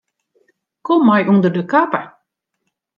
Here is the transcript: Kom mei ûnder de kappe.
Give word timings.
Kom 0.85 1.01
mei 1.07 1.23
ûnder 1.31 1.53
de 1.55 1.63
kappe. 1.71 2.01